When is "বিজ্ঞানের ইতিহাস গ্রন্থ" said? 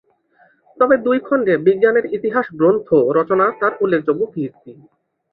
1.65-2.87